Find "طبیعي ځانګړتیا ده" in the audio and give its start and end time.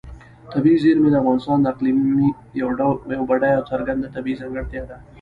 4.15-4.97